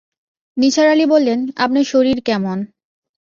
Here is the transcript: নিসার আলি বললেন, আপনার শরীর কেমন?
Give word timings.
নিসার 0.57 0.87
আলি 0.87 1.05
বললেন, 1.05 1.39
আপনার 1.55 1.85
শরীর 1.85 2.17
কেমন? 2.21 2.57